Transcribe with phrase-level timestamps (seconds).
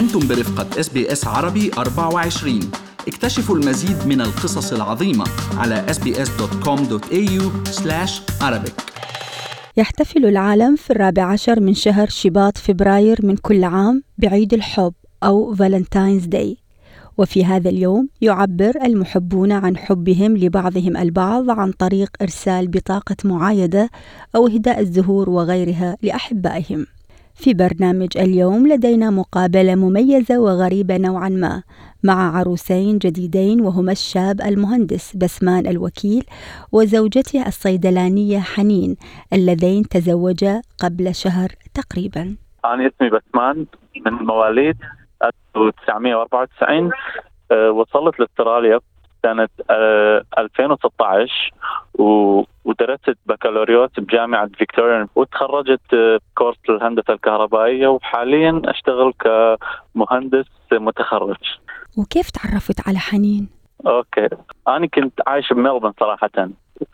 [0.00, 2.60] أنتم برفقة إس بي إس عربي 24
[3.08, 5.24] اكتشفوا المزيد من القصص العظيمة
[5.56, 7.42] على sbs.com.au
[8.42, 8.72] arabic.
[9.76, 14.92] يحتفل العالم في الرابع عشر من شهر شباط فبراير من كل عام بعيد الحب
[15.22, 16.56] أو Valentine's Day
[17.18, 23.90] وفي هذا اليوم يعبر المحبون عن حبهم لبعضهم البعض عن طريق إرسال بطاقة معايدة
[24.36, 26.86] أو إهداء الزهور وغيرها لأحبائهم.
[27.40, 31.62] في برنامج اليوم لدينا مقابلة مميزة وغريبة نوعا ما
[32.04, 36.24] مع عروسين جديدين وهما الشاب المهندس بسمان الوكيل
[36.72, 38.96] وزوجته الصيدلانية حنين
[39.32, 42.36] اللذين تزوجا قبل شهر تقريبا.
[42.64, 43.66] أنا اسمي بسمان
[44.06, 44.76] من مواليد
[45.24, 46.90] 1994
[47.52, 48.80] أه، وصلت لأستراليا.
[49.22, 49.48] سنة
[50.38, 51.52] 2016
[52.00, 61.58] أه، ودرست بكالوريوس بجامعة فيكتوريا وتخرجت بكورس الهندسة الكهربائية وحاليا أشتغل كمهندس متخرج.
[61.98, 63.48] وكيف تعرفت على حنين؟
[63.86, 64.28] أوكي.
[64.68, 66.30] أنا كنت عايش بملبن صراحة.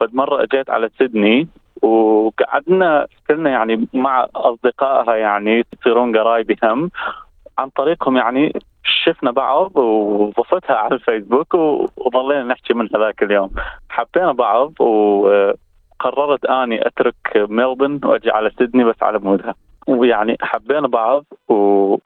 [0.00, 1.48] فد مره أجيت على سيدني
[1.82, 6.90] وقعدنا كلنا يعني مع أصدقائها يعني يصيرون قرايبي هم
[7.58, 8.52] عن طريقهم يعني
[8.84, 11.54] شفنا بعض وضفتها على الفيسبوك
[11.96, 13.50] وظلينا نحكي من هذاك اليوم.
[13.88, 19.54] حبينا بعض وقررت أني أترك ملبن وأجي على سيدني بس على مودها.
[19.88, 21.96] ويعني حبينا بعض و...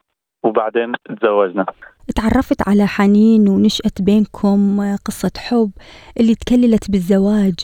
[0.43, 1.65] وبعدين تزوجنا.
[2.15, 5.71] تعرفت على حنين ونشأت بينكم قصة حب
[6.19, 7.55] اللي تكللت بالزواج.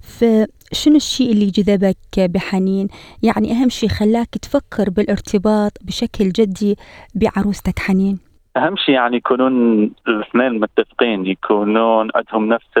[0.00, 2.88] فشنو الشيء اللي جذبك بحنين؟
[3.22, 6.76] يعني أهم شيء خلاك تفكر بالارتباط بشكل جدي
[7.14, 8.29] بعروستك حنين.
[8.56, 12.78] أهم شيء يعني يكونون الاثنين متفقين يكونون عندهم نفس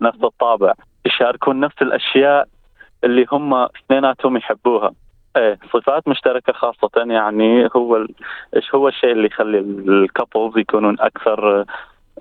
[0.00, 0.72] نفس الطابع.
[1.06, 2.48] يشاركون نفس الأشياء
[3.04, 4.92] اللي هم اثنيناتهم يحبوها.
[5.36, 8.06] إيه صفات مشتركة خاصة يعني هو
[8.56, 11.64] إيش هو الشيء اللي يخلي ال couples يكونون أكثر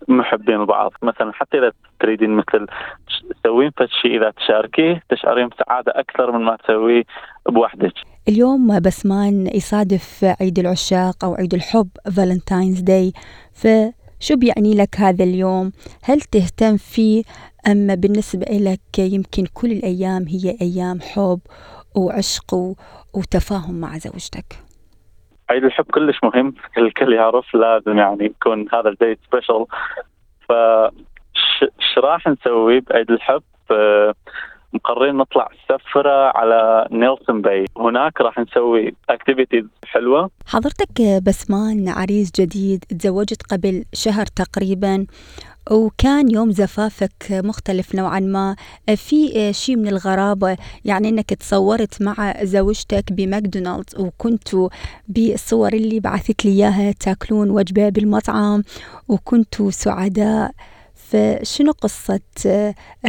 [0.08, 2.68] محبين بعض مثلا حتى إذا تريدين مثل
[3.44, 3.72] تسوين
[4.02, 7.04] شيء إذا تشاركيه تشعرين بسعادة أكثر من ما تسويه
[7.50, 7.94] بوحدك.
[8.30, 13.12] اليوم بسمان يصادف عيد العشاق أو عيد الحب Valentine's Day
[13.54, 15.72] فشو بيعني لك هذا اليوم؟
[16.04, 17.24] هل تهتم فيه
[17.68, 21.40] أما بالنسبة لك يمكن كل الأيام هي أيام حب
[21.96, 22.54] وعشق
[23.14, 24.46] وتفاهم مع زوجتك؟
[25.50, 26.54] عيد الحب كلش مهم.
[26.78, 29.66] الكل يعرف لازم يعني يكون هذا ال date special
[30.50, 30.52] ف
[31.98, 33.44] راح نسوي بعيد الحب
[34.74, 37.66] مقررين نطلع سفرة على نيلسون باي.
[37.78, 40.30] هناك راح نسوي activities حلوة.
[40.46, 45.06] حضرتك بسمان عريس جديد تزوجت قبل شهر تقريبا
[45.72, 48.56] وكان يوم زفافك مختلف نوعا ما.
[48.96, 54.70] في شيء من الغرابة؟ يعني أنك تصورت مع زوجتك بماكدونالدز وكنتوا
[55.08, 58.64] بالصور اللي بعثت لي إياها تاكلون وجبة بالمطعم
[59.08, 60.52] وكنتوا سعداء.
[61.12, 62.20] فشنو قصة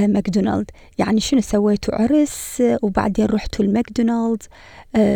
[0.09, 4.43] ماكدونالد؟ يعني شنو سويتوا عرس وبعدين رحتوا الماكدونالد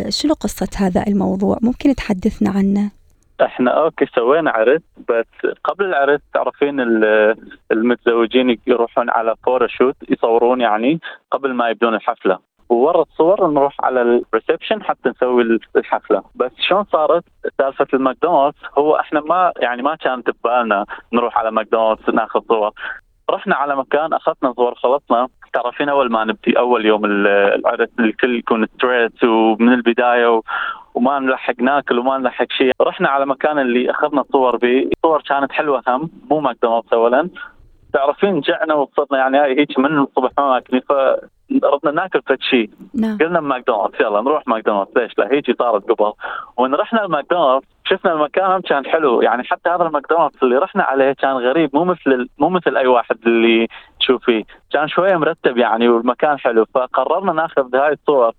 [0.09, 2.91] شنو قصة هذا الموضوع؟ ممكن تحدثنا عنه؟
[3.43, 6.81] إحنا okay سوينا عرس بس قبل العرس تعرفين
[7.72, 11.00] المتزوجين يروحون على photoshoot يصورون يعني
[11.31, 12.38] قبل ما يبدون الحفلة.
[12.72, 16.22] وورا الصور نروح على ال reception حتى نسوي الحفلة.
[16.34, 17.25] بس شلون صارت؟
[17.59, 22.71] سالفة الماكدونالدز هو إحنا ما يعني ما كانت ببالنا نروح على ماكدونالدز ناخذ صور.
[23.31, 25.28] رحنا على مكان أخذنا صور خلصنا.
[25.53, 30.43] تعرفين أول ما نبدي أول يوم العرس الكل يكون straight ومن البداية و...
[30.94, 32.72] وما نلحق ناكل وما نلحق شيء.
[32.81, 34.91] رحنا على مكان اللي أخذنا صور به.
[35.03, 37.28] صور كانت حلوة هم مو ماكدونالدز اولا.
[37.93, 40.82] تعرفين جعنا وصلنا يعني هيك من الصبح ما ماكلين
[41.60, 43.18] فردنا ناكل فد شيء نعم.
[43.18, 46.12] قلنا ماكدونالدز يلا نروح ماكدونالدز ليش لا؟ هيك صارت قبل.
[46.56, 49.22] وين رحنا الماكدونالدز شفنا المكان كان حلو.
[49.22, 53.16] يعني حتى هذا الماكدونالدز اللي رحنا عليه كان غريب مو مثل مو مثل أي واحد
[53.26, 53.68] اللي
[54.00, 54.42] تشوفيه.
[54.72, 56.64] كان شوية مرتب يعني والمكان حلو.
[56.74, 58.32] فقررنا ناخذ هاي الصور.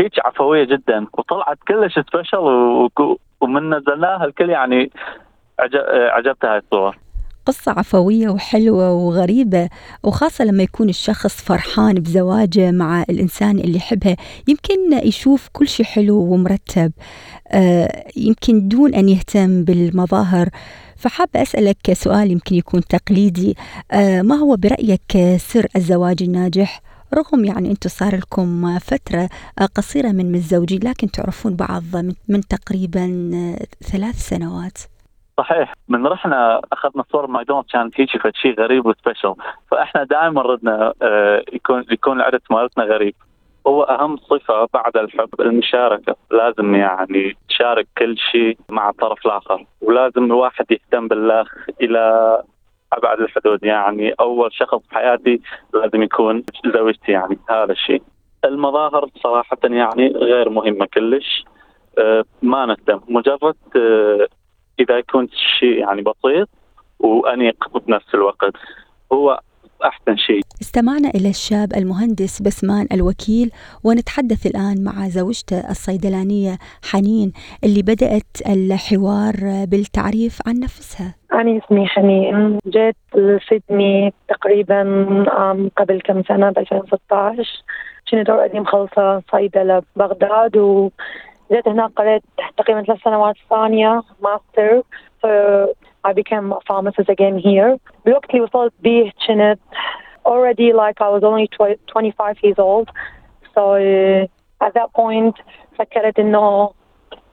[0.00, 1.06] هيك عفوية جدا.
[1.12, 2.38] وطلعت كلش سبيشل
[3.40, 4.90] ومن نزلناها الكل يعني
[6.10, 6.96] عجبتها هاي الصور.
[7.46, 9.68] قصة عفوية وحلوة وغريبة
[10.02, 14.16] وخاصة لما يكون الشخص فرحان بزواجه مع الإنسان اللي يحبها
[14.48, 16.92] يمكن يشوف كل شيء حلو ومرتب
[17.48, 20.48] آه، يمكن دون أن يهتم بالمظاهر
[20.96, 23.56] فحابة أسألك سؤال يمكن يكون تقليدي
[23.90, 26.82] آه، ما هو برأيك سر الزواج الناجح؟
[27.14, 29.28] رغم يعني أنتم صار لكم فترة
[29.74, 31.84] قصيرة من متزوجين لكن تعرفون بعض
[32.28, 33.06] من تقريبا
[33.82, 34.78] ثلاث سنوات
[35.38, 35.74] صحيح.
[35.88, 39.34] من رحنا أخذنا صور ماكدونالدز كانت فد شيء غريب وسبيشل.
[39.70, 43.14] فإحنا دائما ردنا آه، يكون يكون العرس مالتنا غريب.
[43.66, 46.16] هو أهم صفة بعد الحب المشاركة.
[46.30, 49.66] لازم يعني تشارك كل شيء مع الطرف الآخر.
[49.80, 51.44] ولازم الواحد يهتم بالله
[51.80, 52.38] إلى
[52.92, 53.64] أبعد الحدود.
[53.64, 55.40] يعني أول شخص بحياتي
[55.74, 56.42] لازم يكون
[56.74, 58.02] زوجتي يعني هذا الشيء
[58.44, 61.44] المظاهر صراحة يعني غير مهمة كلش.
[61.98, 63.00] أه ما نهتم.
[63.08, 64.26] مجرد أه
[64.80, 65.28] إذا يكون
[65.58, 66.48] شيء يعني بسيط
[66.98, 68.52] وأنيق بنفس الوقت
[69.12, 69.40] هو
[69.84, 70.40] أحسن شيء.
[70.62, 73.50] استمعنا إلى الشاب المهندس بسمان الوكيل
[73.84, 76.58] ونتحدث الآن مع زوجته الصيدلانية
[76.92, 77.32] حنين
[77.64, 79.34] اللي بدأت الحوار
[79.70, 81.14] بالتعريف عن نفسها.
[81.32, 84.82] أنا اسمي حنين جيت لسيدني تقريبا
[85.76, 87.62] قبل كم سنة ب 2016
[88.10, 90.56] كنت already مخلصة صيدلة ببغداد
[91.49, 92.23] وجيت هنا قريت
[92.57, 94.83] تقريبا ثلاث سنوات ثانية ماستر
[96.07, 97.77] I became a pharmacist again here.
[98.05, 99.59] بالوقت اللي وصلت به كنت
[100.25, 101.47] already like I was only
[101.87, 102.89] 25 years old.
[103.55, 104.27] So uh,
[104.65, 105.35] at that point
[105.77, 106.69] فكرت انه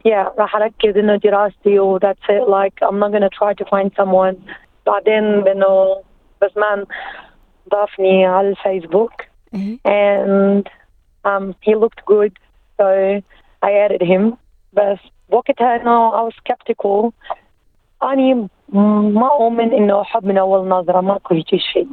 [0.08, 3.90] yeah راح اركز انه دراستي و that's it like I'm not gonna try to find
[3.96, 4.36] someone.
[4.86, 6.02] بعدين انه
[6.42, 6.86] بس man
[7.70, 9.12] ضافني على الفيسبوك
[9.84, 10.68] and
[11.24, 12.32] um, he looked good
[12.78, 12.86] so
[13.65, 14.33] I added him
[14.73, 14.99] بس
[15.29, 17.11] وقتها إنه I was skeptical
[18.03, 21.87] أنا ما أؤمن إنه حب من أول نظرة ماكو هيك شيء.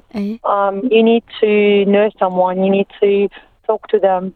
[0.44, 3.28] um, you need to know someone, you need to
[3.66, 4.32] talk to them.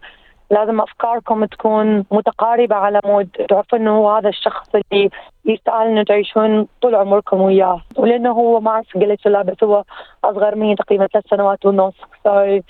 [0.51, 5.11] لازم أفكاركم تكون متقاربة على مود تعرفوا إنه هذا الشخص اللي
[5.45, 9.85] يستاهل إنه تعيشون طول عمركم وياه، ولأنه هو ما أعرف قلت لا بس هو
[10.25, 11.95] أصغر مني تقريبا ثلاث سنوات ونص.
[12.27, 12.63] So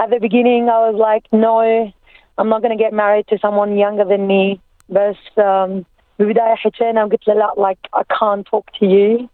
[0.00, 1.92] at the beginning I was like no
[2.38, 4.60] I'm not gonna get married to someone younger than me.
[4.88, 5.84] بس um,
[6.18, 9.28] بالبدايه حكينا وقلت له لا like I can't talk to you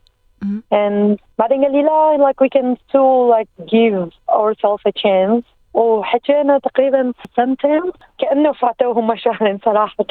[0.45, 0.61] mm-hmm.
[0.73, 6.59] and بعدين قال لي لا like we can still like give ourselves a chance وحكينا
[6.59, 7.83] تقريبا سنتين
[8.19, 10.05] كأنه فاتوهم شهرين صراحة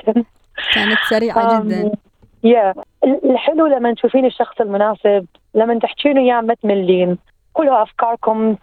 [0.73, 1.91] كانت سريعة جدا
[2.43, 3.07] يا yeah.
[3.25, 5.25] الحلو لما تشوفين الشخص المناسب
[5.55, 7.17] لما تحكين وياه ما تملين
[7.56, 8.54] كلها افكاركم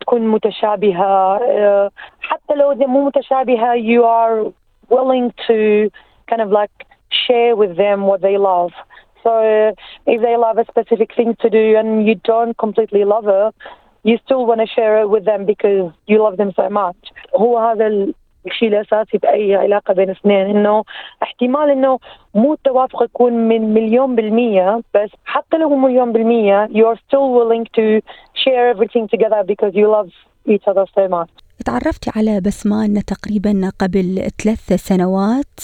[0.00, 1.40] تكون متشابهه
[2.20, 4.52] حتى لو اذا مو متشابهه you are
[4.90, 5.90] willing to
[6.30, 6.76] kind of like
[7.26, 8.72] share with them what they love.
[9.22, 9.32] So
[10.06, 13.54] if they love a specific thing to do and you don't completely love it,
[14.08, 17.12] you still want to share it with them because you love them so much.
[17.36, 18.12] هو هذا
[18.47, 20.83] الشيء الاساسي باي علاقة بين اثنين إنه
[21.23, 21.99] احتمال إنه
[22.35, 27.65] مو التوافق يكون من مليون بالمية بس حتى لو مليون بالمية you are still willing
[27.79, 28.01] to
[28.43, 30.09] share everything together because you love
[30.53, 31.29] each other so much.
[31.65, 35.59] تعرفتي على بسمان تقريبا قبل ثلاث سنوات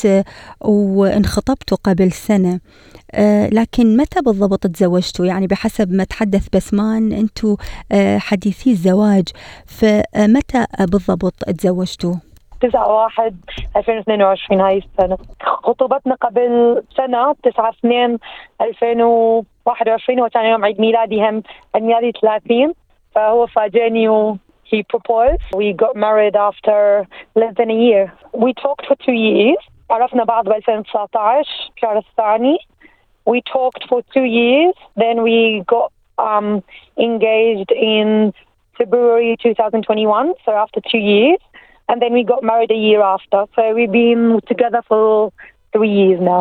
[0.61, 2.59] وانخطبتوا قبل سنة
[3.51, 7.55] لكن متى بالضبط تزوجتوا يعني بحسب ما تحدث بسمان أنتوا
[8.17, 9.27] حديثي الزواج
[9.65, 12.13] فمتى بالضبط تزوجتوا؟
[12.63, 13.35] 9 1
[13.75, 18.17] 2022 هاي السنة خطوبتنا قبل سنة 9 2
[18.61, 21.43] 2021 وكان يوم عيد ميلادي هم
[21.75, 22.73] عيد ميلادي 30
[23.15, 24.37] فهو فاجئني و
[24.71, 25.43] he proposed.
[25.53, 27.05] We got married after
[27.35, 28.11] less than a year.
[28.33, 29.57] We talked for two years.
[29.89, 31.43] عرفنا بعض ب 2019
[31.75, 32.57] شهر الثاني.
[33.29, 34.75] We talked for two years.
[34.95, 36.63] Then we got um,
[36.97, 38.33] engaged in
[38.77, 40.33] February 2021.
[40.45, 41.39] So after two years.
[41.89, 43.45] And then we got married a year after.
[43.55, 45.31] So we've been together for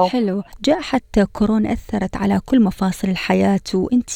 [0.09, 0.42] حلو.
[0.64, 1.00] جائحة
[1.33, 4.11] كورونا أثرت على كل مفاصل الحياة وأنت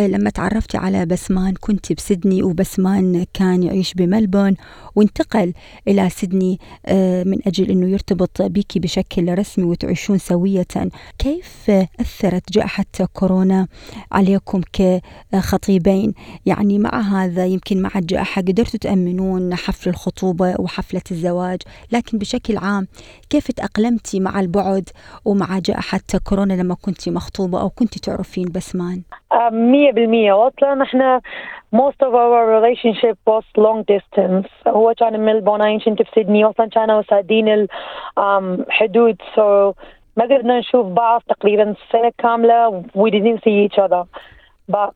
[0.00, 4.56] لما تعرفتي على بسمان كنت بسدني وبسمان كان يعيش بملبون
[4.96, 5.52] وانتقل
[5.88, 6.58] إلى سدني
[7.24, 10.66] من أجل أنه يرتبط بك بشكل رسمي وتعيشون سوية.
[11.18, 13.66] كيف أثرت؟ جائحة كورونا
[14.12, 16.14] عليكم كخطيبين.
[16.46, 21.62] يعني مع هذا يمكن مع الجائحة قدرتوا تأمنون حفل الخطوبة وحفلة الزواج
[21.92, 22.86] لكن بشكل عام
[23.30, 24.88] كيف تأقلمتي مع البعد
[25.24, 29.02] ومع جائحة كورونا لما كنت مخطوبة أو كنت تعرفين بسمان؟
[29.52, 30.48] مية بالمية.
[30.48, 31.20] أصلا إحنا
[31.76, 34.48] most of our relationship was long distance.
[34.68, 37.66] هو كان من ملبون أنا كنت في سيدني أصلا كانوا سادين
[38.18, 39.74] الحدود so
[40.16, 42.82] ما قدرنا نشوف بعض تقريبا سنة كاملة.
[42.94, 44.04] We didn't see each other.
[44.72, 44.94] But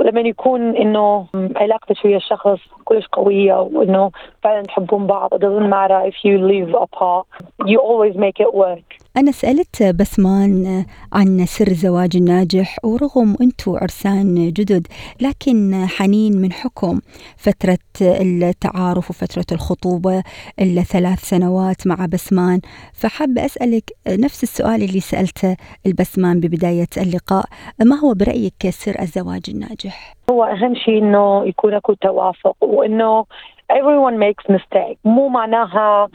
[0.00, 4.10] لما يكون إنه علاقتك ويا الشخص كلش قوية وإنه
[4.42, 7.26] فعلا تحبون بعض it doesn't matter if you live apart
[7.66, 9.01] you always make it work.
[9.16, 14.86] أنا سألت بسمان عن سر الزواج الناجح ورغم أنتوا عرسان جدد
[15.20, 17.00] لكن حنين من حكم.
[17.36, 20.22] فترة التعارف وفترة الخطوبة
[20.60, 22.60] الثلاث سنوات مع بسمان.
[22.92, 27.44] فحب أسألك نفس السؤال اللي سألته البسمان ببداية اللقاء
[27.84, 33.24] ما هو برأيك سر الزواج الناجح؟ هو أهم شيء إنه يكون أكو توافق وإنه
[33.72, 34.96] everyone makes mistake.
[35.04, 36.08] مو معناها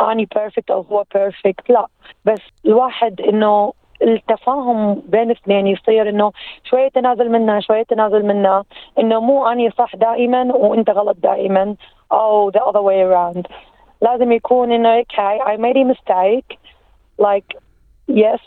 [0.00, 1.86] اني بيرفكت او هو بيرفكت لا
[2.24, 6.32] بس الواحد انه التفاهم بين الاثنين يصير انه
[6.64, 8.64] شويه تنازل منا شويه تنازل منا
[8.98, 11.76] انه مو اني صح دائما وانت غلط دائما
[12.12, 13.52] او the other way around
[14.02, 16.58] لازم يكون انه okay I made a mistake
[17.18, 17.56] like
[18.08, 18.40] yes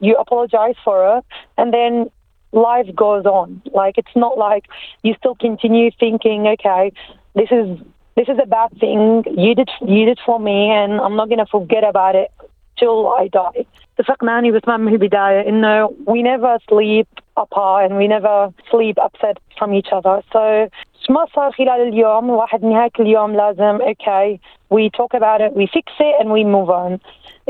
[0.00, 1.24] you apologize for it
[1.58, 2.10] and then
[2.52, 4.64] life goes on like it's not like
[5.02, 6.92] you still continue thinking okay
[7.34, 7.68] this is
[8.16, 11.44] this is a bad thing you did you did for me and I'm not going
[11.46, 12.30] to forget about it
[12.78, 13.66] till I die
[13.98, 19.37] اتفقنا أنا بسمع من البداية إنه we never sleep apart and we never sleep upset
[19.57, 20.69] from each other so
[21.09, 24.39] ما صار خلال اليوم واحد نهاية اليوم لازم okay
[24.73, 26.99] we talk about it we fix it and we move on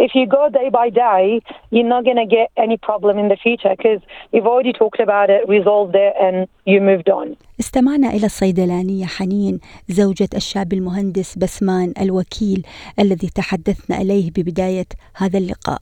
[0.06, 1.40] if you go day by day
[1.72, 5.30] you're not going to get any problem in the future because you've already talked about
[5.30, 6.36] it resolved it and
[6.66, 9.60] you moved on استمعنا إلى الصيدلانية حنين
[9.90, 12.66] زوجة الشاب المهندس بسمان الوكيل
[13.00, 14.86] الذي تحدثنا إليه ببداية
[15.16, 15.82] هذا اللقاء